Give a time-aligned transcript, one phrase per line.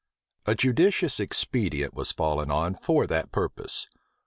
[0.47, 3.85] A judicious expedient was fallen on for that purpose.